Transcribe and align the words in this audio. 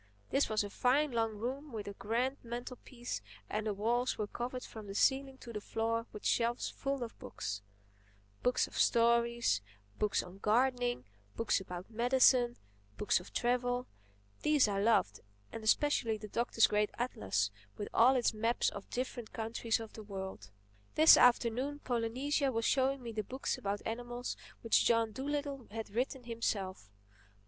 This 0.31 0.49
was 0.49 0.63
a 0.63 0.69
fine 0.71 1.11
long 1.11 1.37
room 1.37 1.71
with 1.71 1.87
a 1.87 1.93
grand 1.93 2.37
mantlepiece 2.43 3.21
and 3.47 3.67
the 3.67 3.73
walls 3.75 4.17
were 4.17 4.25
covered 4.25 4.63
from 4.63 4.87
the 4.87 4.95
ceiling 4.95 5.37
to 5.37 5.53
the 5.53 5.61
floor 5.61 6.07
with 6.11 6.25
shelves 6.25 6.71
full 6.71 7.03
of 7.03 7.19
books: 7.19 7.61
books 8.41 8.65
of 8.65 8.75
stories, 8.75 9.61
books 9.99 10.23
on 10.23 10.39
gardening, 10.39 11.05
books 11.35 11.59
about 11.61 11.91
medicine, 11.91 12.57
books 12.97 13.19
of 13.19 13.31
travel; 13.31 13.85
these 14.41 14.67
I 14.67 14.81
loved—and 14.81 15.63
especially 15.63 16.17
the 16.17 16.27
Doctor's 16.29 16.65
great 16.65 16.89
atlas 16.95 17.51
with 17.77 17.87
all 17.93 18.15
its 18.15 18.33
maps 18.33 18.71
of 18.71 18.87
the 18.89 18.95
different 18.95 19.31
countries 19.31 19.79
of 19.79 19.93
the 19.93 20.01
world. 20.01 20.49
This 20.95 21.15
afternoon 21.15 21.77
Polynesia 21.83 22.51
was 22.51 22.65
showing 22.65 23.03
me 23.03 23.11
the 23.11 23.21
books 23.23 23.55
about 23.55 23.83
animals 23.85 24.35
which 24.61 24.83
John 24.83 25.11
Dolittle 25.11 25.67
had 25.69 25.91
written 25.91 26.23
himself. 26.23 26.89